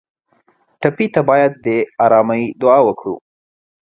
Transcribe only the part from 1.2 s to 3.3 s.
باید د ارامۍ دعا وکړو.